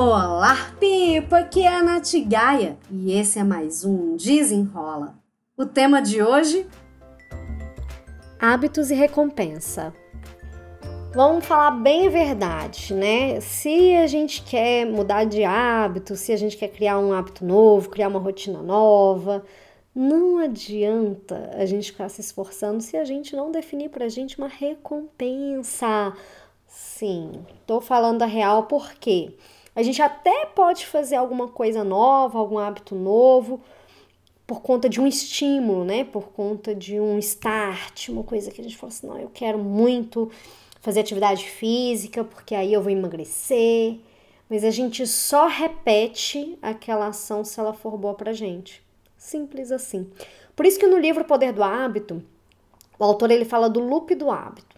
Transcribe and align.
Olá, 0.00 0.54
Pipa! 0.78 1.38
Aqui 1.38 1.64
é 1.64 1.74
a 1.74 1.82
Nath 1.82 2.12
Gaia 2.24 2.78
e 2.88 3.10
esse 3.18 3.36
é 3.36 3.42
mais 3.42 3.84
um 3.84 4.14
Desenrola. 4.14 5.18
O 5.56 5.66
tema 5.66 6.00
de 6.00 6.22
hoje? 6.22 6.68
Hábitos 8.38 8.92
e 8.92 8.94
recompensa. 8.94 9.92
Vamos 11.12 11.44
falar 11.44 11.72
bem 11.72 12.06
a 12.06 12.10
verdade, 12.10 12.94
né? 12.94 13.40
Se 13.40 13.96
a 13.96 14.06
gente 14.06 14.44
quer 14.44 14.86
mudar 14.86 15.24
de 15.24 15.42
hábito, 15.42 16.14
se 16.14 16.30
a 16.30 16.36
gente 16.36 16.56
quer 16.56 16.68
criar 16.68 17.00
um 17.00 17.12
hábito 17.12 17.44
novo, 17.44 17.90
criar 17.90 18.06
uma 18.06 18.20
rotina 18.20 18.62
nova, 18.62 19.44
não 19.92 20.38
adianta 20.38 21.50
a 21.54 21.66
gente 21.66 21.90
ficar 21.90 22.08
se 22.08 22.20
esforçando 22.20 22.80
se 22.80 22.96
a 22.96 23.04
gente 23.04 23.34
não 23.34 23.50
definir 23.50 23.90
pra 23.90 24.08
gente 24.08 24.38
uma 24.38 24.46
recompensa. 24.46 26.14
Sim, 26.68 27.44
tô 27.66 27.80
falando 27.80 28.22
a 28.22 28.26
real 28.26 28.62
porque 28.62 29.34
a 29.78 29.82
gente 29.84 30.02
até 30.02 30.44
pode 30.46 30.84
fazer 30.86 31.14
alguma 31.14 31.46
coisa 31.46 31.84
nova, 31.84 32.36
algum 32.36 32.58
hábito 32.58 32.96
novo, 32.96 33.60
por 34.44 34.60
conta 34.60 34.88
de 34.88 35.00
um 35.00 35.06
estímulo, 35.06 35.84
né? 35.84 36.02
Por 36.02 36.30
conta 36.30 36.74
de 36.74 36.98
um 36.98 37.16
start, 37.20 38.08
uma 38.08 38.24
coisa 38.24 38.50
que 38.50 38.60
a 38.60 38.64
gente 38.64 38.76
fala 38.76 38.92
assim, 38.92 39.06
não, 39.06 39.16
eu 39.16 39.30
quero 39.32 39.56
muito 39.56 40.32
fazer 40.80 40.98
atividade 40.98 41.48
física, 41.48 42.24
porque 42.24 42.56
aí 42.56 42.72
eu 42.72 42.82
vou 42.82 42.90
emagrecer. 42.90 44.00
Mas 44.50 44.64
a 44.64 44.70
gente 44.72 45.06
só 45.06 45.46
repete 45.46 46.58
aquela 46.60 47.06
ação 47.06 47.44
se 47.44 47.60
ela 47.60 47.72
for 47.72 47.96
boa 47.96 48.14
pra 48.14 48.32
gente. 48.32 48.82
Simples 49.16 49.70
assim. 49.70 50.10
Por 50.56 50.66
isso 50.66 50.80
que 50.80 50.88
no 50.88 50.98
livro 50.98 51.24
Poder 51.24 51.52
do 51.52 51.62
Hábito, 51.62 52.20
o 52.98 53.04
autor 53.04 53.30
ele 53.30 53.44
fala 53.44 53.70
do 53.70 53.78
loop 53.78 54.12
do 54.16 54.28
hábito. 54.28 54.76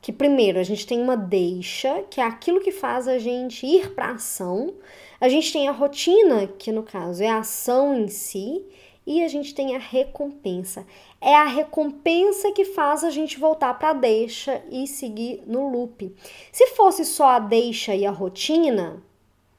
Que 0.00 0.12
primeiro 0.12 0.58
a 0.58 0.62
gente 0.62 0.86
tem 0.86 1.00
uma 1.00 1.16
deixa, 1.16 2.02
que 2.10 2.20
é 2.20 2.24
aquilo 2.24 2.60
que 2.60 2.72
faz 2.72 3.08
a 3.08 3.18
gente 3.18 3.66
ir 3.66 3.94
para 3.94 4.12
ação. 4.12 4.74
A 5.20 5.28
gente 5.28 5.52
tem 5.52 5.68
a 5.68 5.72
rotina, 5.72 6.46
que 6.46 6.70
no 6.70 6.82
caso 6.82 7.22
é 7.22 7.28
a 7.28 7.38
ação 7.38 7.98
em 7.98 8.08
si, 8.08 8.64
e 9.06 9.24
a 9.24 9.28
gente 9.28 9.54
tem 9.54 9.74
a 9.74 9.78
recompensa. 9.78 10.86
É 11.18 11.34
a 11.34 11.44
recompensa 11.44 12.52
que 12.52 12.66
faz 12.66 13.02
a 13.02 13.10
gente 13.10 13.38
voltar 13.38 13.72
para 13.78 13.90
a 13.90 13.94
deixa 13.94 14.62
e 14.70 14.86
seguir 14.86 15.42
no 15.46 15.68
loop. 15.70 16.14
Se 16.52 16.66
fosse 16.68 17.04
só 17.06 17.30
a 17.30 17.38
deixa 17.38 17.94
e 17.94 18.04
a 18.04 18.10
rotina, 18.10 19.02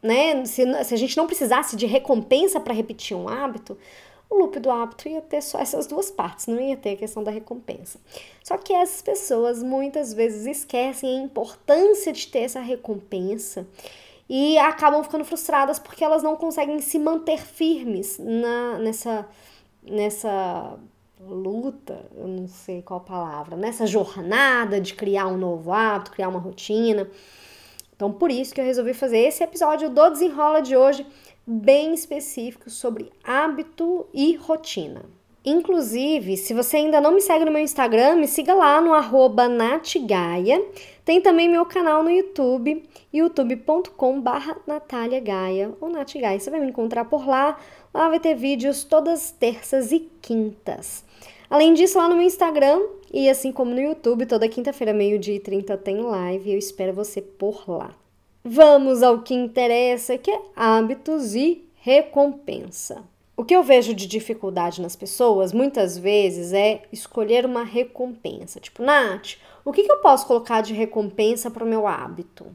né? 0.01 0.45
Se, 0.45 0.83
se 0.83 0.93
a 0.93 0.97
gente 0.97 1.17
não 1.17 1.25
precisasse 1.25 1.75
de 1.75 1.85
recompensa 1.85 2.59
para 2.59 2.73
repetir 2.73 3.17
um 3.17 3.27
hábito, 3.27 3.77
o 4.29 4.37
loop 4.37 4.59
do 4.59 4.69
hábito 4.69 5.09
ia 5.09 5.21
ter 5.21 5.41
só 5.41 5.57
essas 5.59 5.87
duas 5.87 6.11
partes, 6.11 6.45
não 6.45 6.59
ia 6.59 6.77
ter 6.77 6.91
a 6.91 6.97
questão 6.97 7.23
da 7.23 7.31
recompensa. 7.31 7.99
Só 8.43 8.57
que 8.57 8.71
essas 8.71 9.01
pessoas 9.01 9.63
muitas 9.63 10.13
vezes 10.13 10.45
esquecem 10.45 11.19
a 11.19 11.23
importância 11.23 12.13
de 12.13 12.27
ter 12.27 12.39
essa 12.39 12.59
recompensa 12.59 13.67
e 14.29 14.57
acabam 14.59 15.03
ficando 15.03 15.25
frustradas 15.25 15.79
porque 15.79 16.03
elas 16.03 16.21
não 16.21 16.35
conseguem 16.35 16.79
se 16.79 16.99
manter 16.99 17.39
firmes 17.39 18.19
na, 18.19 18.77
nessa, 18.77 19.27
nessa 19.81 20.77
luta, 21.19 22.05
eu 22.15 22.27
não 22.27 22.47
sei 22.47 22.83
qual 22.83 23.01
palavra, 23.01 23.57
nessa 23.57 23.87
jornada 23.87 24.79
de 24.79 24.93
criar 24.93 25.27
um 25.27 25.37
novo 25.37 25.71
hábito, 25.71 26.11
criar 26.11 26.29
uma 26.29 26.39
rotina. 26.39 27.09
Então, 27.95 28.13
por 28.13 28.31
isso 28.31 28.53
que 28.53 28.61
eu 28.61 28.65
resolvi 28.65 28.93
fazer 28.93 29.17
esse 29.17 29.43
episódio 29.43 29.89
do 29.89 30.09
Desenrola 30.09 30.61
de 30.61 30.77
hoje 30.77 31.05
bem 31.49 31.95
específico 31.95 32.69
sobre 32.69 33.11
hábito 33.23 34.05
e 34.13 34.35
rotina. 34.35 35.03
Inclusive, 35.43 36.37
se 36.37 36.53
você 36.53 36.77
ainda 36.77 37.01
não 37.01 37.11
me 37.11 37.21
segue 37.21 37.45
no 37.45 37.51
meu 37.51 37.61
Instagram, 37.61 38.15
me 38.15 38.27
siga 38.27 38.53
lá 38.53 38.79
no 38.79 38.93
arroba 38.93 39.47
natgaia. 39.47 40.63
Tem 41.03 41.19
também 41.19 41.49
meu 41.49 41.65
canal 41.65 42.03
no 42.03 42.11
YouTube, 42.11 42.83
youtube.com 43.11 44.21
barra 44.21 44.57
Gaia 45.23 45.73
ou 45.81 45.89
natgaia. 45.89 46.39
Você 46.39 46.51
vai 46.51 46.59
me 46.59 46.67
encontrar 46.67 47.05
por 47.05 47.27
lá. 47.27 47.57
Lá 47.91 48.09
vai 48.09 48.19
ter 48.19 48.35
vídeos 48.35 48.83
todas 48.83 49.31
terças 49.31 49.91
e 49.91 50.07
quintas. 50.21 51.03
Além 51.49 51.73
disso, 51.73 51.97
lá 51.97 52.07
no 52.07 52.15
meu 52.15 52.25
Instagram 52.25 52.79
e 53.11 53.27
assim 53.27 53.51
como 53.51 53.71
no 53.71 53.81
YouTube, 53.81 54.27
toda 54.27 54.47
quinta-feira, 54.47 54.93
meio-dia 54.93 55.35
e 55.35 55.39
30 55.39 55.75
tem 55.77 55.99
live. 55.99 56.51
Eu 56.51 56.59
espero 56.59 56.93
você 56.93 57.21
por 57.21 57.67
lá. 57.67 57.95
Vamos 58.43 59.03
ao 59.03 59.21
que 59.21 59.33
interessa, 59.33 60.17
que 60.17 60.31
é 60.31 60.41
hábitos 60.55 61.35
e 61.35 61.65
recompensa. 61.75 63.03
O 63.35 63.45
que 63.45 63.55
eu 63.55 63.63
vejo 63.63 63.93
de 63.93 64.05
dificuldade 64.05 64.81
nas 64.81 64.95
pessoas 64.95 65.53
muitas 65.53 65.97
vezes 65.97 66.51
é 66.51 66.81
escolher 66.91 67.45
uma 67.45 67.63
recompensa. 67.63 68.59
Tipo, 68.59 68.83
Nath, 68.83 69.37
o 69.63 69.71
que, 69.71 69.83
que 69.83 69.91
eu 69.91 69.99
posso 69.99 70.27
colocar 70.27 70.61
de 70.61 70.73
recompensa 70.73 71.49
para 71.49 71.63
o 71.63 71.67
meu 71.67 71.87
hábito? 71.87 72.47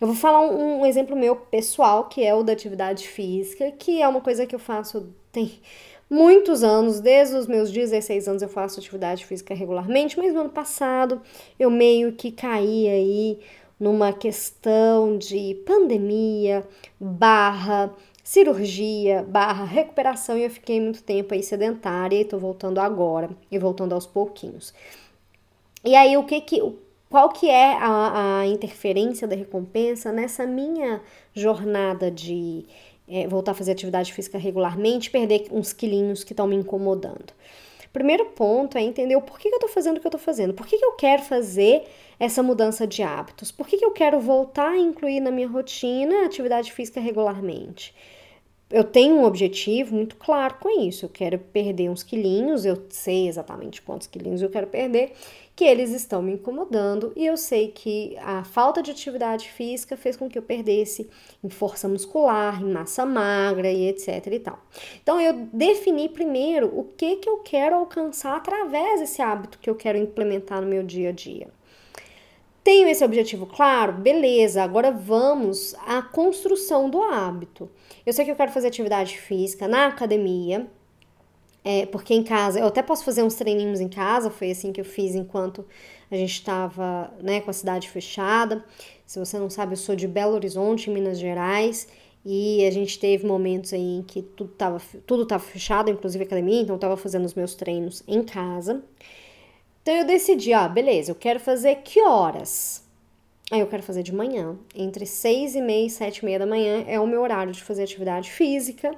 Eu 0.00 0.06
vou 0.06 0.16
falar 0.16 0.40
um, 0.40 0.80
um, 0.80 0.86
exemplo 0.86 1.14
meu 1.14 1.36
pessoal, 1.36 2.04
que 2.04 2.24
é 2.24 2.34
o 2.34 2.42
da 2.42 2.54
atividade 2.54 3.06
física, 3.06 3.70
que 3.72 4.00
é 4.00 4.08
uma 4.08 4.20
coisa 4.22 4.46
que 4.46 4.54
eu 4.54 4.58
faço 4.58 5.12
tem 5.30 5.60
muitos 6.08 6.64
anos, 6.64 7.00
desde 7.00 7.36
os 7.36 7.46
meus 7.46 7.70
16 7.70 8.26
anos 8.26 8.42
eu 8.42 8.48
faço 8.48 8.80
atividade 8.80 9.24
física 9.24 9.54
regularmente, 9.54 10.18
mas 10.18 10.34
no 10.34 10.40
ano 10.40 10.50
passado 10.50 11.22
eu 11.58 11.70
meio 11.70 12.12
que 12.12 12.32
caí 12.32 12.88
aí 12.88 13.38
numa 13.80 14.12
questão 14.12 15.16
de 15.16 15.54
pandemia, 15.66 16.68
barra 17.00 17.90
cirurgia, 18.22 19.24
barra 19.26 19.64
recuperação 19.64 20.36
e 20.36 20.44
eu 20.44 20.50
fiquei 20.50 20.80
muito 20.80 21.02
tempo 21.02 21.32
aí 21.32 21.42
sedentária 21.42 22.20
e 22.20 22.24
tô 22.24 22.38
voltando 22.38 22.78
agora 22.78 23.30
e 23.50 23.58
voltando 23.58 23.94
aos 23.94 24.06
pouquinhos. 24.06 24.74
E 25.82 25.96
aí 25.96 26.16
o 26.16 26.24
que 26.24 26.40
que 26.42 26.62
qual 27.08 27.30
que 27.30 27.48
é 27.50 27.74
a, 27.74 28.40
a 28.40 28.46
interferência 28.46 29.26
da 29.26 29.34
recompensa 29.34 30.12
nessa 30.12 30.46
minha 30.46 31.00
jornada 31.34 32.08
de 32.08 32.64
é, 33.08 33.26
voltar 33.26 33.50
a 33.50 33.54
fazer 33.54 33.72
atividade 33.72 34.12
física 34.12 34.38
regularmente, 34.38 35.10
perder 35.10 35.48
uns 35.50 35.72
quilinhos 35.72 36.22
que 36.22 36.32
estão 36.32 36.46
me 36.46 36.54
incomodando? 36.54 37.32
Primeiro 37.92 38.26
ponto 38.26 38.78
é 38.78 38.82
entender 38.82 39.16
o 39.16 39.22
porquê 39.22 39.48
que 39.48 39.54
eu 39.54 39.58
estou 39.58 39.68
fazendo 39.68 39.96
o 39.96 40.00
que 40.00 40.06
eu 40.06 40.10
estou 40.10 40.20
fazendo, 40.20 40.54
por 40.54 40.66
que, 40.66 40.78
que 40.78 40.84
eu 40.84 40.92
quero 40.92 41.22
fazer 41.22 41.84
essa 42.20 42.42
mudança 42.42 42.86
de 42.86 43.02
hábitos, 43.02 43.50
por 43.50 43.66
que, 43.66 43.78
que 43.78 43.84
eu 43.84 43.90
quero 43.90 44.20
voltar 44.20 44.72
a 44.72 44.78
incluir 44.78 45.20
na 45.20 45.30
minha 45.30 45.48
rotina 45.48 46.24
atividade 46.24 46.72
física 46.72 47.00
regularmente. 47.00 47.94
Eu 48.70 48.84
tenho 48.84 49.16
um 49.16 49.24
objetivo 49.24 49.96
muito 49.96 50.14
claro 50.14 50.54
com 50.60 50.80
isso. 50.80 51.04
Eu 51.04 51.08
quero 51.08 51.38
perder 51.38 51.90
uns 51.90 52.04
quilinhos, 52.04 52.64
eu 52.64 52.80
sei 52.88 53.26
exatamente 53.26 53.82
quantos 53.82 54.06
quilinhos 54.06 54.42
eu 54.42 54.48
quero 54.48 54.68
perder, 54.68 55.12
que 55.56 55.64
eles 55.64 55.90
estão 55.90 56.22
me 56.22 56.34
incomodando 56.34 57.12
e 57.16 57.26
eu 57.26 57.36
sei 57.36 57.68
que 57.68 58.16
a 58.18 58.44
falta 58.44 58.80
de 58.80 58.92
atividade 58.92 59.50
física 59.50 59.96
fez 59.96 60.16
com 60.16 60.28
que 60.28 60.38
eu 60.38 60.42
perdesse 60.42 61.10
em 61.42 61.50
força 61.50 61.88
muscular, 61.88 62.62
em 62.62 62.70
massa 62.70 63.04
magra 63.04 63.72
e 63.72 63.88
etc 63.88 64.24
e 64.30 64.38
tal. 64.38 64.60
Então 65.02 65.20
eu 65.20 65.48
defini 65.52 66.08
primeiro 66.08 66.66
o 66.68 66.84
que 66.84 67.16
que 67.16 67.28
eu 67.28 67.38
quero 67.38 67.74
alcançar 67.74 68.36
através 68.36 69.00
desse 69.00 69.20
hábito 69.20 69.58
que 69.58 69.68
eu 69.68 69.74
quero 69.74 69.98
implementar 69.98 70.62
no 70.62 70.68
meu 70.68 70.84
dia 70.84 71.08
a 71.08 71.12
dia. 71.12 71.48
Tenho 72.62 72.88
esse 72.88 73.04
objetivo 73.04 73.46
claro? 73.46 73.94
Beleza, 73.94 74.62
agora 74.62 74.92
vamos 74.92 75.74
à 75.86 76.02
construção 76.02 76.88
do 76.88 77.02
hábito. 77.02 77.68
Eu 78.06 78.12
sei 78.12 78.24
que 78.24 78.30
eu 78.30 78.36
quero 78.36 78.50
fazer 78.50 78.68
atividade 78.68 79.18
física 79.18 79.68
na 79.68 79.86
academia, 79.86 80.66
é, 81.62 81.84
porque 81.86 82.14
em 82.14 82.22
casa, 82.22 82.58
eu 82.58 82.66
até 82.66 82.82
posso 82.82 83.04
fazer 83.04 83.22
uns 83.22 83.34
treininhos 83.34 83.80
em 83.80 83.88
casa, 83.88 84.30
foi 84.30 84.50
assim 84.50 84.72
que 84.72 84.80
eu 84.80 84.84
fiz 84.84 85.14
enquanto 85.14 85.66
a 86.10 86.16
gente 86.16 86.32
estava 86.32 87.12
né, 87.22 87.40
com 87.40 87.50
a 87.50 87.52
cidade 87.52 87.88
fechada. 87.88 88.64
Se 89.06 89.18
você 89.18 89.38
não 89.38 89.50
sabe, 89.50 89.72
eu 89.72 89.76
sou 89.76 89.94
de 89.94 90.08
Belo 90.08 90.34
Horizonte, 90.34 90.88
Minas 90.90 91.18
Gerais, 91.18 91.86
e 92.24 92.64
a 92.66 92.70
gente 92.70 92.98
teve 92.98 93.26
momentos 93.26 93.72
aí 93.72 93.98
em 93.98 94.02
que 94.02 94.22
tudo 94.22 94.52
estava 94.52 94.80
tudo 95.06 95.26
tava 95.26 95.42
fechado, 95.42 95.90
inclusive 95.90 96.24
academia, 96.24 96.62
então 96.62 96.74
eu 96.74 96.78
estava 96.78 96.96
fazendo 96.96 97.24
os 97.24 97.34
meus 97.34 97.54
treinos 97.54 98.02
em 98.08 98.22
casa. 98.22 98.82
Então 99.82 99.94
eu 99.94 100.06
decidi, 100.06 100.52
ó, 100.54 100.68
beleza, 100.68 101.10
eu 101.10 101.14
quero 101.14 101.40
fazer 101.40 101.76
que 101.76 102.02
horas? 102.02 102.82
Aí 103.50 103.58
eu 103.58 103.66
quero 103.66 103.82
fazer 103.82 104.04
de 104.04 104.14
manhã, 104.14 104.56
entre 104.72 105.04
seis 105.04 105.56
e 105.56 105.60
meia 105.60 105.86
e 105.86 105.90
sete 105.90 106.18
e 106.18 106.24
meia 106.24 106.38
da 106.38 106.46
manhã 106.46 106.84
é 106.86 107.00
o 107.00 107.06
meu 107.06 107.20
horário 107.20 107.52
de 107.52 107.62
fazer 107.64 107.82
atividade 107.82 108.30
física. 108.30 108.94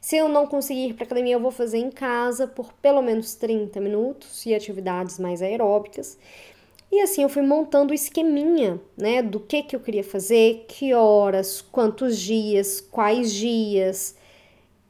Se 0.00 0.16
eu 0.16 0.28
não 0.28 0.44
conseguir 0.44 0.88
ir 0.88 0.94
para 0.94 1.04
academia, 1.04 1.34
eu 1.34 1.40
vou 1.40 1.52
fazer 1.52 1.78
em 1.78 1.90
casa 1.90 2.48
por 2.48 2.72
pelo 2.72 3.00
menos 3.00 3.36
30 3.36 3.80
minutos 3.80 4.44
e 4.44 4.52
atividades 4.52 5.20
mais 5.20 5.40
aeróbicas. 5.40 6.18
E 6.90 7.00
assim 7.00 7.22
eu 7.22 7.28
fui 7.28 7.42
montando 7.42 7.92
o 7.92 7.94
esqueminha, 7.94 8.80
né, 8.96 9.22
do 9.22 9.38
que 9.38 9.62
que 9.62 9.76
eu 9.76 9.80
queria 9.80 10.02
fazer, 10.02 10.64
que 10.66 10.92
horas, 10.92 11.62
quantos 11.62 12.18
dias, 12.18 12.80
quais 12.80 13.32
dias. 13.32 14.16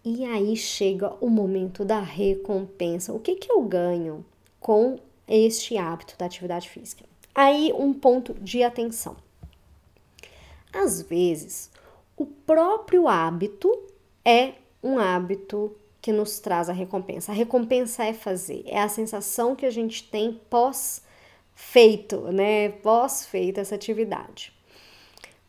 E 0.03 0.25
aí 0.25 0.56
chega 0.56 1.12
o 1.20 1.29
momento 1.29 1.85
da 1.85 2.00
recompensa. 2.00 3.12
O 3.12 3.20
que 3.20 3.37
que 3.37 3.53
eu 3.53 3.61
ganho 3.61 4.25
com 4.59 4.99
este 5.29 5.76
hábito 5.76 6.17
da 6.19 6.25
atividade 6.25 6.70
física? 6.70 7.12
Aí 7.34 7.73
um 7.73 7.93
ponto 7.93 8.34
de 8.34 8.62
atenção. 8.62 9.17
Às 10.73 11.02
vezes, 11.02 11.70
o 12.17 12.26
próprio 12.26 13.08
hábito 13.08 13.70
é 14.25 14.52
um 14.82 14.99
hábito 14.99 15.75
que 16.00 16.12
nos 16.12 16.40
traz 16.40 16.69
a 16.69 16.73
recompensa. 16.73 17.32
A 17.32 17.34
recompensa 17.34 18.05
é 18.05 18.12
fazer, 18.12 18.64
é 18.67 18.81
a 18.81 18.88
sensação 18.88 19.55
que 19.55 19.64
a 19.64 19.70
gente 19.70 20.05
tem 20.11 20.40
pós 20.50 21.02
feito, 21.55 22.20
né? 22.32 22.70
Pós 22.70 23.25
feita 23.25 23.61
essa 23.61 23.75
atividade. 23.75 24.52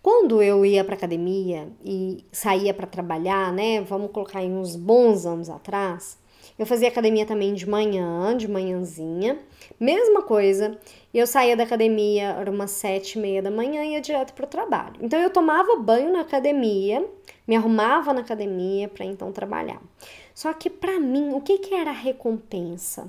Quando 0.02 0.42
eu 0.42 0.66
ia 0.66 0.84
para 0.84 0.96
academia 0.96 1.70
e 1.84 2.24
saía 2.32 2.74
para 2.74 2.86
trabalhar, 2.86 3.52
né? 3.54 3.82
Vamos 3.82 4.12
colocar 4.12 4.40
aí 4.40 4.50
uns 4.50 4.76
bons 4.76 5.26
anos 5.26 5.50
atrás, 5.50 6.18
eu 6.58 6.66
fazia 6.66 6.88
academia 6.88 7.26
também 7.26 7.54
de 7.54 7.68
manhã, 7.68 8.36
de 8.38 8.48
manhãzinha, 8.48 9.40
mesma 9.80 10.22
coisa. 10.22 10.78
E 11.14 11.18
eu 11.18 11.26
saía 11.26 11.56
da 11.56 11.64
academia, 11.64 12.36
era 12.40 12.50
umas 12.50 12.72
sete 12.72 13.18
e 13.18 13.22
meia 13.22 13.42
da 13.42 13.50
manhã 13.50 13.84
e 13.84 13.94
ia 13.94 14.02
direto 14.02 14.34
para 14.34 14.46
o 14.46 14.48
trabalho. 14.48 14.96
Então 15.02 15.20
eu 15.20 15.30
tomava 15.30 15.76
banho 15.78 16.12
na 16.12 16.22
academia, 16.22 17.06
me 17.48 17.56
arrumava 17.56 18.14
na 18.14 18.22
academia 18.22 18.88
para 18.88 19.06
então 19.06 19.32
trabalhar. 19.32 19.82
Só 20.34 20.52
que 20.54 20.70
para 20.70 21.00
mim, 21.00 21.34
o 21.34 21.42
que, 21.42 21.58
que 21.58 21.74
era 21.74 21.90
a 21.90 21.94
recompensa? 21.94 23.08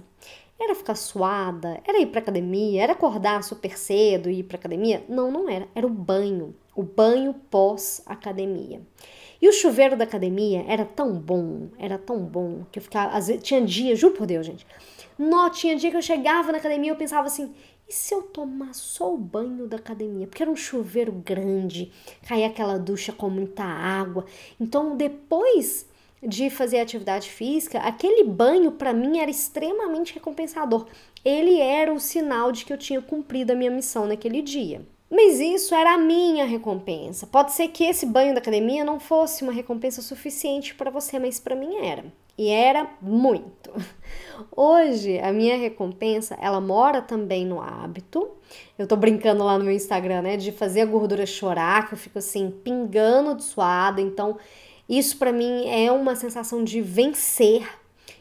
Era 0.58 0.74
ficar 0.74 0.94
suada? 0.94 1.80
Era 1.86 2.00
ir 2.00 2.06
para 2.06 2.20
academia? 2.20 2.82
Era 2.82 2.92
acordar 2.92 3.42
super 3.42 3.76
cedo 3.76 4.30
e 4.30 4.40
ir 4.40 4.44
para 4.44 4.56
academia? 4.56 5.04
Não, 5.08 5.30
não 5.30 5.48
era. 5.48 5.66
Era 5.74 5.86
o 5.86 5.90
banho, 5.90 6.54
o 6.74 6.82
banho 6.82 7.34
pós 7.50 8.02
academia. 8.06 8.80
E 9.44 9.48
o 9.48 9.52
chuveiro 9.52 9.94
da 9.94 10.04
academia 10.04 10.64
era 10.66 10.86
tão 10.86 11.12
bom, 11.12 11.68
era 11.78 11.98
tão 11.98 12.24
bom, 12.24 12.64
que 12.72 12.78
eu 12.78 12.82
ficava, 12.82 13.12
vezes, 13.20 13.42
tinha 13.42 13.60
dia, 13.60 13.94
juro 13.94 14.14
por 14.14 14.26
Deus, 14.26 14.46
gente. 14.46 14.66
Não, 15.18 15.50
tinha 15.50 15.76
dia 15.76 15.90
que 15.90 15.96
eu 15.98 16.00
chegava 16.00 16.50
na 16.50 16.56
academia 16.56 16.88
e 16.88 16.92
eu 16.94 16.96
pensava 16.96 17.26
assim, 17.26 17.52
e 17.86 17.92
se 17.92 18.14
eu 18.14 18.22
tomar 18.22 18.72
só 18.72 19.12
o 19.12 19.18
banho 19.18 19.66
da 19.66 19.76
academia? 19.76 20.26
Porque 20.26 20.42
era 20.42 20.50
um 20.50 20.56
chuveiro 20.56 21.12
grande, 21.12 21.92
caía 22.26 22.46
aquela 22.46 22.78
ducha 22.78 23.12
com 23.12 23.28
muita 23.28 23.64
água. 23.64 24.24
Então, 24.58 24.96
depois 24.96 25.86
de 26.22 26.48
fazer 26.48 26.80
atividade 26.80 27.28
física, 27.28 27.80
aquele 27.80 28.24
banho 28.24 28.72
para 28.72 28.94
mim 28.94 29.18
era 29.18 29.30
extremamente 29.30 30.14
recompensador. 30.14 30.86
Ele 31.22 31.60
era 31.60 31.92
o 31.92 32.00
sinal 32.00 32.50
de 32.50 32.64
que 32.64 32.72
eu 32.72 32.78
tinha 32.78 33.02
cumprido 33.02 33.52
a 33.52 33.54
minha 33.54 33.70
missão 33.70 34.06
naquele 34.06 34.40
dia. 34.40 34.80
Mas 35.14 35.38
isso 35.38 35.76
era 35.76 35.94
a 35.94 35.98
minha 35.98 36.44
recompensa. 36.44 37.24
Pode 37.24 37.52
ser 37.52 37.68
que 37.68 37.84
esse 37.84 38.04
banho 38.04 38.34
da 38.34 38.40
academia 38.40 38.84
não 38.84 38.98
fosse 38.98 39.44
uma 39.44 39.52
recompensa 39.52 40.02
suficiente 40.02 40.74
para 40.74 40.90
você, 40.90 41.20
mas 41.20 41.38
para 41.38 41.54
mim 41.54 41.76
era. 41.76 42.04
E 42.36 42.48
era 42.48 42.90
muito. 43.00 43.70
Hoje, 44.50 45.20
a 45.20 45.32
minha 45.32 45.56
recompensa, 45.56 46.36
ela 46.40 46.60
mora 46.60 47.00
também 47.00 47.46
no 47.46 47.60
hábito. 47.60 48.28
Eu 48.76 48.88
tô 48.88 48.96
brincando 48.96 49.44
lá 49.44 49.56
no 49.56 49.64
meu 49.64 49.72
Instagram, 49.72 50.22
né, 50.22 50.36
de 50.36 50.50
fazer 50.50 50.80
a 50.80 50.86
gordura 50.86 51.24
chorar, 51.24 51.86
que 51.86 51.94
eu 51.94 51.98
fico 51.98 52.18
assim 52.18 52.50
pingando 52.50 53.36
de 53.36 53.44
suada. 53.44 54.00
Então, 54.00 54.36
isso 54.88 55.16
para 55.16 55.30
mim 55.30 55.68
é 55.68 55.92
uma 55.92 56.16
sensação 56.16 56.64
de 56.64 56.80
vencer. 56.80 57.64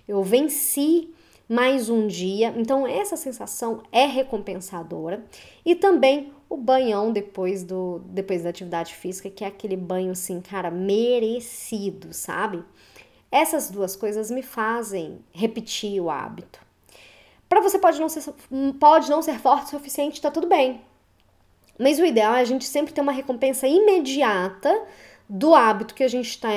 Eu 0.07 0.21
venci 0.21 1.09
mais 1.49 1.89
um 1.89 2.05
dia. 2.05 2.53
Então, 2.55 2.85
essa 2.85 3.17
sensação 3.17 3.81
é 3.91 4.05
recompensadora. 4.05 5.25
E 5.65 5.73
também 5.73 6.31
o 6.53 6.57
banhão 6.57 7.11
depois 7.11 7.63
do 7.63 7.99
depois 8.05 8.43
da 8.43 8.49
atividade 8.49 8.93
física, 8.93 9.27
que 9.27 9.43
é 9.43 9.47
aquele 9.47 9.75
banho 9.75 10.11
assim, 10.11 10.39
cara, 10.39 10.69
merecido, 10.69 12.13
sabe? 12.13 12.63
Essas 13.31 13.71
duas 13.71 13.95
coisas 13.95 14.29
me 14.29 14.43
fazem 14.43 15.19
repetir 15.31 15.99
o 15.99 16.11
hábito. 16.11 16.59
Para 17.49 17.59
você 17.59 17.79
pode 17.79 17.99
não 17.99 18.07
ser 18.07 18.31
pode 18.79 19.09
não 19.09 19.23
ser 19.23 19.39
forte 19.39 19.65
o 19.65 19.69
suficiente, 19.79 20.21
tá 20.21 20.29
tudo 20.29 20.45
bem. 20.45 20.79
Mas 21.79 21.97
o 21.97 22.05
ideal 22.05 22.35
é 22.35 22.41
a 22.41 22.45
gente 22.45 22.65
sempre 22.65 22.93
ter 22.93 23.01
uma 23.01 23.11
recompensa 23.11 23.67
imediata 23.67 24.85
do 25.27 25.55
hábito 25.55 25.95
que 25.95 26.03
a 26.03 26.07
gente 26.07 26.29
está 26.29 26.49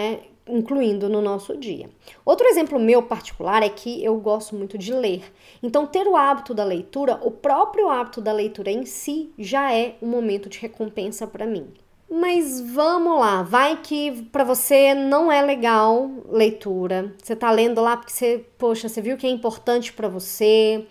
incluindo 0.49 1.09
no 1.09 1.21
nosso 1.21 1.57
dia. 1.57 1.91
Outro 2.25 2.47
exemplo 2.47 2.79
meu 2.79 3.03
particular 3.03 3.63
é 3.63 3.69
que 3.69 4.05
eu 4.05 4.17
gosto 4.17 4.55
muito 4.55 4.79
de 4.79 4.93
ler. 4.93 5.23
Então, 5.63 5.87
ter 5.87 6.07
o 6.07 6.17
hábito 6.17 6.55
da 6.55 6.65
leitura, 6.65 7.19
o 7.23 7.31
próprio 7.31 7.89
hábito 7.89 8.21
da 8.21 8.33
leitura 8.33 8.71
em 8.71 8.85
si, 8.85 9.33
já 9.39 9.73
é 9.73 9.97
um 10.01 10.07
momento 10.07 10.49
de 10.49 10.59
recompensa 10.59 11.27
para 11.27 11.47
mim. 11.47 11.67
Mas 12.09 12.61
vamos 12.61 13.19
lá, 13.19 13.43
vai 13.43 13.81
que 13.83 14.23
para 14.31 14.45
você 14.45 14.95
não 14.95 15.31
é 15.31 15.43
legal 15.43 16.09
leitura. 16.31 17.13
Você 17.21 17.35
tá 17.35 17.51
lendo 17.51 17.81
lá 17.81 17.97
porque 17.97 18.13
você, 18.13 18.45
poxa, 18.57 18.89
você 18.89 19.03
viu 19.03 19.17
que 19.17 19.27
é 19.27 19.31
importante 19.31 19.93
para 19.93 20.07
você, 20.07 20.87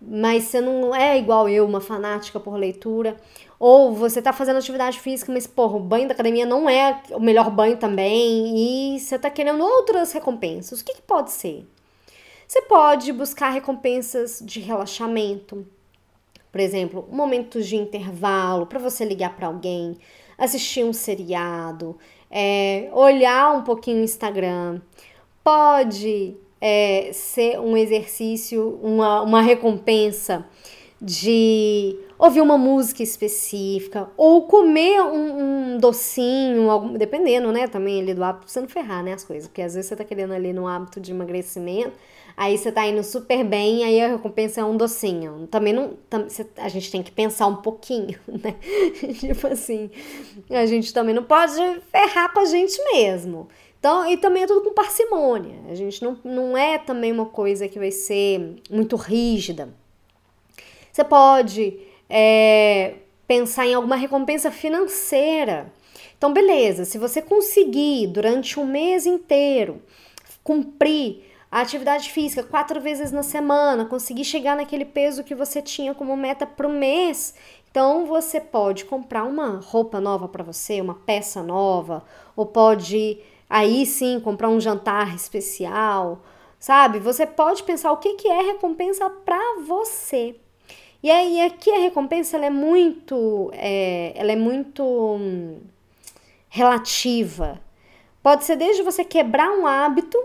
mas 0.00 0.44
você 0.44 0.60
não 0.60 0.92
é 0.92 1.16
igual 1.16 1.48
eu, 1.48 1.64
uma 1.64 1.80
fanática 1.80 2.40
por 2.40 2.54
leitura. 2.54 3.16
Ou 3.58 3.92
você 3.92 4.22
tá 4.22 4.32
fazendo 4.32 4.58
atividade 4.58 5.00
física, 5.00 5.32
mas, 5.32 5.46
porra, 5.46 5.76
o 5.76 5.80
banho 5.80 6.06
da 6.06 6.14
academia 6.14 6.46
não 6.46 6.70
é 6.70 7.02
o 7.10 7.20
melhor 7.20 7.50
banho 7.50 7.76
também, 7.76 8.94
e 8.94 9.00
você 9.00 9.18
tá 9.18 9.28
querendo 9.28 9.64
outras 9.64 10.12
recompensas. 10.12 10.80
O 10.80 10.84
que, 10.84 10.94
que 10.94 11.02
pode 11.02 11.32
ser? 11.32 11.66
Você 12.46 12.62
pode 12.62 13.12
buscar 13.12 13.50
recompensas 13.50 14.40
de 14.42 14.60
relaxamento, 14.60 15.66
por 16.52 16.60
exemplo, 16.60 17.06
momentos 17.10 17.66
de 17.66 17.76
intervalo 17.76 18.64
para 18.64 18.78
você 18.78 19.04
ligar 19.04 19.36
para 19.36 19.48
alguém, 19.48 19.98
assistir 20.38 20.84
um 20.84 20.92
seriado, 20.92 21.98
é, 22.30 22.88
olhar 22.92 23.54
um 23.54 23.62
pouquinho 23.62 24.00
o 24.00 24.04
Instagram. 24.04 24.80
Pode 25.42 26.36
é, 26.60 27.10
ser 27.12 27.58
um 27.60 27.76
exercício, 27.76 28.78
uma, 28.82 29.20
uma 29.22 29.42
recompensa 29.42 30.46
de 31.00 31.96
ouvir 32.18 32.40
uma 32.40 32.58
música 32.58 33.02
específica 33.02 34.08
ou 34.16 34.42
comer 34.42 35.00
um, 35.02 35.74
um 35.74 35.78
docinho, 35.78 36.68
algum, 36.68 36.94
dependendo, 36.94 37.52
né, 37.52 37.68
também 37.68 38.00
ali 38.00 38.12
do 38.12 38.24
hábito, 38.24 38.50
você 38.50 38.60
não 38.60 38.68
ferrar, 38.68 39.04
né, 39.04 39.12
as 39.12 39.22
coisas, 39.22 39.48
porque 39.48 39.62
às 39.62 39.74
vezes 39.74 39.88
você 39.88 39.96
tá 39.96 40.04
querendo 40.04 40.32
ali 40.32 40.52
no 40.52 40.66
hábito 40.66 40.98
de 41.00 41.12
emagrecimento, 41.12 41.92
aí 42.36 42.58
você 42.58 42.72
tá 42.72 42.84
indo 42.84 43.04
super 43.04 43.44
bem, 43.44 43.84
aí 43.84 44.00
a 44.00 44.08
recompensa 44.08 44.60
é 44.60 44.64
um 44.64 44.76
docinho. 44.76 45.46
Também 45.48 45.72
não, 45.72 45.94
tam, 46.10 46.26
a 46.56 46.68
gente 46.68 46.90
tem 46.90 47.02
que 47.02 47.12
pensar 47.12 47.46
um 47.46 47.56
pouquinho, 47.56 48.18
né, 48.26 48.56
tipo 49.20 49.46
assim, 49.46 49.90
a 50.50 50.66
gente 50.66 50.92
também 50.92 51.14
não 51.14 51.22
pode 51.22 51.54
ferrar 51.92 52.32
com 52.32 52.40
a 52.40 52.44
gente 52.44 52.76
mesmo. 52.92 53.48
Então, 53.78 54.10
e 54.10 54.16
também 54.16 54.42
é 54.42 54.46
tudo 54.46 54.62
com 54.62 54.74
parcimônia. 54.74 55.60
A 55.70 55.74
gente 55.76 56.02
não, 56.02 56.18
não 56.24 56.58
é 56.58 56.78
também 56.78 57.12
uma 57.12 57.26
coisa 57.26 57.68
que 57.68 57.78
vai 57.78 57.92
ser 57.92 58.56
muito 58.68 58.96
rígida. 58.96 59.68
Você 60.98 61.04
pode 61.04 61.78
é, 62.10 62.94
pensar 63.24 63.64
em 63.64 63.74
alguma 63.74 63.94
recompensa 63.94 64.50
financeira. 64.50 65.72
Então, 66.16 66.32
beleza, 66.32 66.84
se 66.84 66.98
você 66.98 67.22
conseguir 67.22 68.08
durante 68.08 68.58
um 68.58 68.66
mês 68.66 69.06
inteiro 69.06 69.80
cumprir 70.42 71.22
a 71.52 71.60
atividade 71.60 72.10
física 72.10 72.42
quatro 72.42 72.80
vezes 72.80 73.12
na 73.12 73.22
semana, 73.22 73.84
conseguir 73.84 74.24
chegar 74.24 74.56
naquele 74.56 74.84
peso 74.84 75.22
que 75.22 75.36
você 75.36 75.62
tinha 75.62 75.94
como 75.94 76.16
meta 76.16 76.44
para 76.44 76.66
o 76.66 76.72
mês, 76.72 77.32
então 77.70 78.04
você 78.04 78.40
pode 78.40 78.84
comprar 78.84 79.22
uma 79.22 79.60
roupa 79.60 80.00
nova 80.00 80.26
para 80.26 80.42
você, 80.42 80.80
uma 80.80 80.96
peça 80.96 81.44
nova, 81.44 82.02
ou 82.34 82.44
pode 82.44 83.20
aí 83.48 83.86
sim 83.86 84.18
comprar 84.18 84.48
um 84.48 84.58
jantar 84.58 85.14
especial, 85.14 86.24
sabe? 86.58 86.98
Você 86.98 87.24
pode 87.24 87.62
pensar 87.62 87.92
o 87.92 87.98
que, 87.98 88.14
que 88.14 88.26
é 88.26 88.42
recompensa 88.42 89.08
para 89.08 89.60
você. 89.60 90.34
E 91.02 91.10
aí 91.10 91.40
aqui 91.42 91.70
a 91.70 91.78
recompensa 91.78 92.36
ela 92.36 92.46
é 92.46 92.50
muito, 92.50 93.50
é, 93.54 94.12
ela 94.16 94.32
é 94.32 94.36
muito 94.36 94.82
hum, 94.84 95.60
relativa. 96.48 97.60
Pode 98.22 98.44
ser 98.44 98.56
desde 98.56 98.82
você 98.82 99.04
quebrar 99.04 99.50
um 99.50 99.66
hábito, 99.66 100.18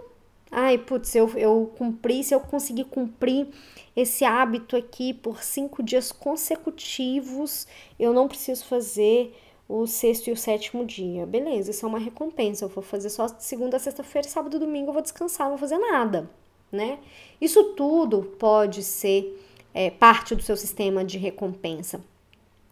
ai 0.51 0.77
putz, 0.79 1.13
eu, 1.15 1.29
eu 1.37 1.71
cumpri, 1.77 2.23
se 2.23 2.33
eu 2.33 2.39
conseguir 2.39 2.85
cumprir 2.85 3.47
esse 3.95 4.25
hábito 4.25 4.75
aqui 4.75 5.13
por 5.13 5.43
cinco 5.43 5.83
dias 5.83 6.11
consecutivos, 6.11 7.67
eu 7.99 8.11
não 8.11 8.27
preciso 8.27 8.65
fazer 8.65 9.35
o 9.69 9.85
sexto 9.85 10.27
e 10.27 10.31
o 10.31 10.37
sétimo 10.37 10.85
dia. 10.85 11.25
Beleza, 11.25 11.71
isso 11.71 11.85
é 11.85 11.89
uma 11.89 11.99
recompensa. 11.99 12.65
Eu 12.65 12.69
vou 12.69 12.83
fazer 12.83 13.09
só 13.09 13.27
segunda, 13.27 13.79
sexta-feira, 13.79 14.27
sábado, 14.27 14.59
domingo, 14.59 14.89
eu 14.89 14.93
vou 14.93 15.01
descansar, 15.01 15.47
não 15.47 15.57
vou 15.57 15.59
fazer 15.59 15.77
nada, 15.77 16.29
né? 16.71 16.99
Isso 17.39 17.63
tudo 17.75 18.23
pode 18.39 18.83
ser 18.83 19.39
é, 19.73 19.89
parte 19.89 20.35
do 20.35 20.43
seu 20.43 20.55
sistema 20.55 21.03
de 21.03 21.17
recompensa. 21.17 22.01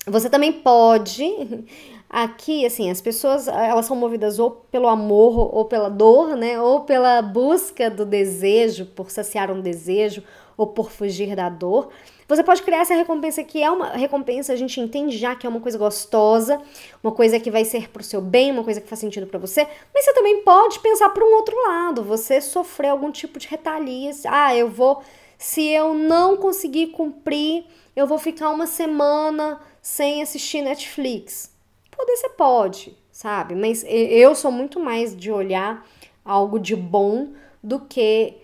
Você 0.08 0.30
também 0.30 0.52
pode, 0.52 1.26
aqui, 2.10 2.66
assim, 2.66 2.90
as 2.90 3.00
pessoas, 3.02 3.48
elas 3.48 3.86
são 3.86 3.96
movidas 3.96 4.40
ou 4.40 4.50
pelo 4.50 4.88
amor 4.88 5.56
ou 5.56 5.66
pela 5.66 5.90
dor, 5.90 6.36
né? 6.36 6.60
Ou 6.60 6.82
pela 6.82 7.22
busca 7.22 7.90
do 7.90 8.06
desejo, 8.06 8.88
por 8.88 9.12
saciar 9.12 9.52
um 9.52 9.62
desejo 9.62 10.24
ou 10.58 10.68
por 10.68 10.92
fugir 10.92 11.36
da 11.36 11.50
dor. 11.50 11.90
Você 12.28 12.44
pode 12.44 12.62
criar 12.64 12.82
essa 12.82 12.94
recompensa 12.94 13.44
que 13.44 13.62
é 13.62 13.70
uma 13.70 13.90
recompensa, 13.90 14.54
a 14.54 14.56
gente 14.56 14.80
entende 14.80 15.18
já 15.18 15.36
que 15.36 15.46
é 15.46 15.50
uma 15.50 15.60
coisa 15.60 15.78
gostosa, 15.78 16.62
uma 17.04 17.12
coisa 17.12 17.40
que 17.40 17.52
vai 17.52 17.66
ser 17.66 17.90
pro 17.90 18.02
seu 18.02 18.22
bem, 18.22 18.52
uma 18.52 18.64
coisa 18.64 18.80
que 18.80 18.88
faz 18.88 19.00
sentido 19.00 19.28
para 19.28 19.38
você, 19.38 19.68
mas 19.94 20.06
você 20.06 20.14
também 20.14 20.42
pode 20.44 20.80
pensar 20.80 21.10
para 21.10 21.26
um 21.26 21.36
outro 21.36 21.56
lado, 21.68 22.04
você 22.04 22.40
sofrer 22.40 22.88
algum 22.88 23.12
tipo 23.12 23.38
de 23.38 23.48
retalias, 23.50 24.26
ah, 24.26 24.56
eu 24.56 24.70
vou 24.70 25.04
se 25.42 25.68
eu 25.70 25.96
não 25.96 26.38
conseguir 26.38 26.88
cumprir, 26.92 27.66
eu 27.96 28.06
vou 28.06 28.20
ficar 28.20 28.52
uma 28.52 28.68
semana 28.68 29.60
sem 29.82 30.22
assistir 30.22 30.62
Netflix. 30.62 31.52
Poder 31.90 32.16
você 32.16 32.30
pode, 32.30 32.96
sabe? 33.12 33.56
Mas 33.56 33.84
eu 33.88 34.36
sou 34.36 34.52
muito 34.52 34.80
mais 34.80 35.16
de 35.16 35.32
olhar 35.32 35.84
algo 36.24 36.60
de 36.60 36.76
bom 36.76 37.30
do 37.64 37.80
que 37.80 38.36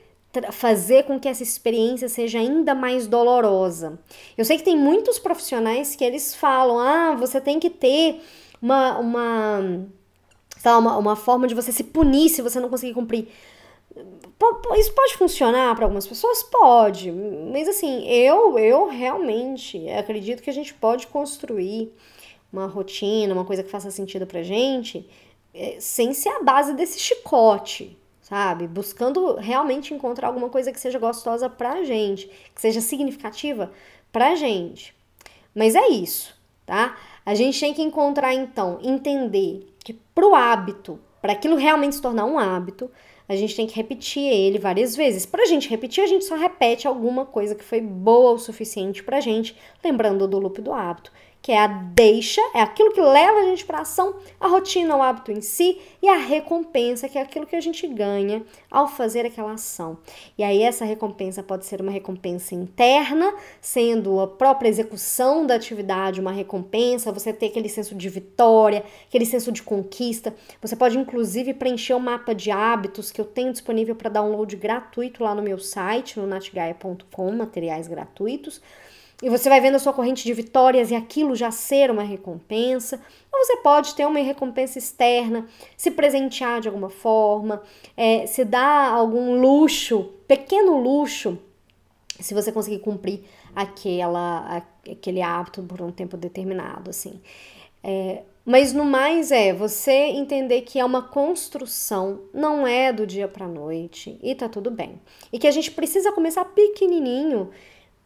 fazer 0.52 1.04
com 1.04 1.20
que 1.20 1.30
essa 1.30 1.44
experiência 1.44 2.10
seja 2.10 2.40
ainda 2.40 2.74
mais 2.74 3.06
dolorosa. 3.06 4.00
Eu 4.36 4.44
sei 4.44 4.58
que 4.58 4.64
tem 4.64 4.76
muitos 4.76 5.20
profissionais 5.20 5.96
que 5.96 6.04
eles 6.04 6.34
falam: 6.34 6.80
"Ah, 6.80 7.14
você 7.14 7.40
tem 7.40 7.60
que 7.60 7.70
ter 7.70 8.24
uma, 8.60 8.98
uma, 8.98 9.60
uma, 10.66 10.98
uma 10.98 11.16
forma 11.16 11.48
de 11.48 11.54
você 11.54 11.72
se 11.72 11.84
punir 11.84 12.30
se 12.30 12.42
você 12.42 12.60
não 12.60 12.70
conseguir 12.70 12.96
cumprir. 12.96 13.28
Isso 14.78 14.94
pode 14.94 15.16
funcionar 15.16 15.76
para 15.76 15.86
algumas 15.86 16.06
pessoas? 16.06 16.44
Pode, 16.44 17.12
mas 17.12 17.68
assim, 17.68 18.08
eu, 18.08 18.58
eu 18.60 18.88
realmente 18.88 19.90
acredito 19.90 20.44
que 20.44 20.50
a 20.50 20.54
gente 20.54 20.74
pode 20.74 21.08
construir 21.08 21.92
uma 22.52 22.68
rotina, 22.68 23.34
uma 23.34 23.46
coisa 23.46 23.64
que 23.64 23.70
faça 23.70 23.92
sentido 23.92 24.26
pra 24.26 24.44
gente, 24.44 25.10
eh, 25.54 25.78
sem 25.80 26.14
ser 26.14 26.30
a 26.30 26.44
base 26.44 26.74
desse 26.74 27.00
chicote, 27.00 27.98
sabe? 28.22 28.68
Buscando 28.68 29.36
realmente 29.36 29.94
encontrar 29.94 30.28
alguma 30.28 30.50
coisa 30.50 30.72
que 30.72 30.80
seja 30.80 31.00
gostosa 31.00 31.50
pra 31.50 31.84
gente, 31.84 32.28
que 32.54 32.62
seja 32.62 32.82
significativa 32.82 33.72
pra 34.12 34.36
gente. 34.36 34.96
Mas 35.54 35.76
é 35.76 35.88
isso, 35.90 36.36
tá? 36.66 36.98
A 37.26 37.34
gente 37.36 37.60
tem 37.60 37.74
que 37.74 37.82
encontrar 37.82 38.34
então, 38.34 38.80
entender 38.82 39.74
que 39.84 39.94
pro 39.94 40.36
hábito, 40.36 41.00
para 41.22 41.34
aquilo 41.34 41.56
realmente 41.56 41.96
se 41.96 42.02
tornar 42.02 42.26
um 42.26 42.38
hábito, 42.38 42.90
a 43.28 43.36
gente 43.36 43.56
tem 43.56 43.68
que 43.68 43.76
repetir 43.76 44.24
ele 44.24 44.58
várias 44.58 44.96
vezes. 44.96 45.26
Para 45.26 45.44
a 45.44 45.46
gente 45.46 45.70
repetir, 45.70 46.04
a 46.04 46.08
gente 46.08 46.26
só 46.26 46.36
repete 46.36 46.88
alguma 46.88 47.26
coisa 47.26 47.56
que 47.56 47.64
foi 47.64 47.82
boa 47.82 48.32
o 48.32 48.38
suficiente 48.38 49.04
para 49.04 49.18
a 49.18 49.22
gente, 49.22 49.56
lembrando 49.84 50.28
do 50.28 50.40
loop 50.40 50.62
do 50.62 50.72
hábito 50.72 51.12
que 51.48 51.54
é 51.54 51.60
a 51.60 51.68
deixa, 51.68 52.42
é 52.54 52.60
aquilo 52.60 52.92
que 52.92 53.00
leva 53.00 53.40
a 53.40 53.44
gente 53.44 53.66
para 53.66 53.80
ação, 53.80 54.18
a 54.38 54.50
rotina, 54.50 54.98
o 54.98 55.02
hábito 55.02 55.32
em 55.32 55.40
si, 55.40 55.80
e 56.04 56.10
a 56.10 56.18
recompensa, 56.18 57.08
que 57.08 57.18
é 57.18 57.22
aquilo 57.22 57.48
que 57.48 57.56
a 57.56 57.62
gente 57.62 57.88
ganha 57.88 58.44
ao 58.70 58.86
fazer 58.86 59.26
aquela 59.26 59.54
ação. 59.54 59.98
E 60.38 60.44
aí 60.44 60.62
essa 60.62 60.84
recompensa 60.84 61.42
pode 61.42 61.66
ser 61.66 61.80
uma 61.80 61.90
recompensa 61.90 62.54
interna, 62.54 63.34
sendo 63.62 64.20
a 64.20 64.28
própria 64.28 64.68
execução 64.68 65.48
da 65.48 65.56
atividade 65.56 66.20
uma 66.20 66.34
recompensa, 66.34 67.14
você 67.14 67.32
ter 67.32 67.46
aquele 67.46 67.70
senso 67.70 67.96
de 67.96 68.10
vitória, 68.10 68.84
aquele 69.08 69.26
senso 69.26 69.50
de 69.50 69.64
conquista. 69.64 70.36
Você 70.62 70.76
pode 70.76 70.98
inclusive 70.98 71.54
preencher 71.54 71.94
o 71.94 71.96
um 71.96 72.02
mapa 72.02 72.36
de 72.36 72.52
hábitos 72.52 73.10
que 73.10 73.22
eu 73.22 73.26
tenho 73.26 73.54
disponível 73.54 73.96
para 73.96 74.10
download 74.10 74.54
gratuito 74.58 75.24
lá 75.24 75.34
no 75.34 75.42
meu 75.42 75.60
site, 75.60 76.20
no 76.20 76.28
natgaia.com, 76.28 77.32
materiais 77.32 77.88
gratuitos 77.88 78.62
e 79.22 79.30
você 79.30 79.50
vai 79.50 79.60
vendo 79.60 79.76
a 79.76 79.80
sua 79.80 79.94
corrente 79.94 80.24
de 80.24 80.34
vitórias 80.34 80.92
e 80.92 80.96
aquilo 80.96 81.36
já 81.36 81.50
ser 81.50 81.90
uma 81.90 82.04
recompensa. 82.04 83.02
Ou 83.34 83.46
você 83.46 83.58
pode 83.58 83.96
ter 83.96 84.06
uma 84.06 84.20
recompensa 84.20 84.78
externa, 84.78 85.48
se 85.76 85.90
presentear 85.90 86.62
de 86.62 86.68
alguma 86.68 86.90
forma, 86.90 87.64
é, 87.96 88.28
se 88.28 88.46
dar 88.46 88.92
algum 88.92 89.40
luxo, 89.40 90.12
pequeno 90.28 90.78
luxo, 90.78 91.38
se 92.20 92.34
você 92.34 92.52
conseguir 92.52 92.80
cumprir 92.80 93.24
aquela, 93.56 94.64
aquele 94.90 95.22
hábito 95.22 95.64
por 95.64 95.82
um 95.82 95.92
tempo 95.92 96.16
determinado, 96.16 96.92
assim. 96.92 97.20
É, 97.84 98.22
mas 98.46 98.72
no 98.72 98.86
mais 98.86 99.32
é 99.32 99.52
você 99.52 99.92
entender 99.92 100.62
que 100.62 100.80
é 100.80 100.86
uma 100.86 101.02
construção, 101.02 102.22
não 102.34 102.68
é 102.68 102.94
do 102.94 103.06
dia 103.06 103.28
para 103.28 103.48
noite 103.48 104.18
e 104.22 104.34
tá 104.36 104.48
tudo 104.48 104.70
bem. 104.70 105.02
E 105.34 105.40
que 105.40 105.48
a 105.48 105.52
gente 105.52 105.72
precisa 105.72 106.12
começar 106.12 106.46
pequenininho 106.46 107.50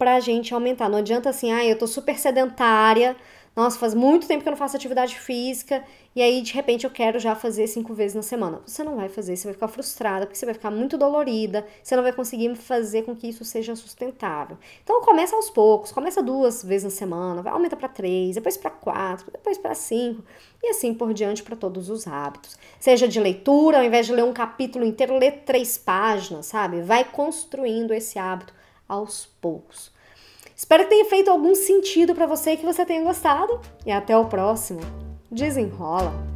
pra 0.01 0.19
gente 0.19 0.51
aumentar. 0.51 0.89
Não 0.89 0.97
adianta 0.97 1.29
assim, 1.29 1.51
ah, 1.51 1.63
eu 1.63 1.77
tô 1.77 1.85
super 1.85 2.17
sedentária, 2.17 3.15
nossa, 3.55 3.77
faz 3.77 3.93
muito 3.93 4.27
tempo 4.27 4.41
que 4.41 4.49
eu 4.49 4.51
não 4.51 4.57
faço 4.57 4.75
atividade 4.75 5.19
física 5.19 5.83
e 6.15 6.23
aí 6.23 6.41
de 6.41 6.53
repente 6.53 6.85
eu 6.85 6.89
quero 6.89 7.19
já 7.19 7.35
fazer 7.35 7.67
cinco 7.67 7.93
vezes 7.93 8.15
na 8.15 8.23
semana. 8.23 8.61
Você 8.65 8.83
não 8.83 8.95
vai 8.95 9.09
fazer, 9.09 9.35
você 9.35 9.43
vai 9.43 9.53
ficar 9.53 9.67
frustrada, 9.67 10.25
porque 10.25 10.39
você 10.39 10.45
vai 10.47 10.55
ficar 10.55 10.71
muito 10.71 10.97
dolorida, 10.97 11.67
você 11.83 11.95
não 11.95 12.01
vai 12.01 12.13
conseguir 12.13 12.55
fazer 12.55 13.03
com 13.03 13.15
que 13.15 13.27
isso 13.27 13.45
seja 13.45 13.75
sustentável. 13.75 14.57
Então 14.83 15.01
começa 15.01 15.35
aos 15.35 15.51
poucos, 15.51 15.91
começa 15.91 16.23
duas 16.23 16.63
vezes 16.63 16.85
na 16.85 16.89
semana, 16.89 17.43
vai 17.43 17.53
aumenta 17.53 17.75
para 17.75 17.87
três, 17.87 18.33
depois 18.33 18.57
para 18.57 18.71
quatro, 18.71 19.29
depois 19.31 19.59
para 19.59 19.75
cinco 19.75 20.23
e 20.63 20.69
assim 20.69 20.95
por 20.95 21.13
diante 21.13 21.43
para 21.43 21.55
todos 21.55 21.91
os 21.91 22.07
hábitos. 22.07 22.57
Seja 22.79 23.07
de 23.07 23.19
leitura, 23.19 23.77
ao 23.77 23.83
invés 23.83 24.07
de 24.07 24.13
ler 24.13 24.23
um 24.23 24.33
capítulo 24.33 24.83
inteiro, 24.83 25.15
lê 25.15 25.29
três 25.29 25.77
páginas, 25.77 26.47
sabe? 26.47 26.81
Vai 26.81 27.03
construindo 27.03 27.93
esse 27.93 28.17
hábito 28.17 28.51
aos 28.87 29.25
poucos. 29.39 29.90
Espero 30.61 30.83
que 30.83 30.91
tenha 30.91 31.05
feito 31.05 31.31
algum 31.31 31.55
sentido 31.55 32.13
para 32.13 32.27
você 32.27 32.51
e 32.51 32.57
que 32.57 32.63
você 32.63 32.85
tenha 32.85 33.03
gostado. 33.03 33.59
E 33.83 33.91
até 33.91 34.15
o 34.15 34.25
próximo. 34.25 34.79
Desenrola! 35.31 36.30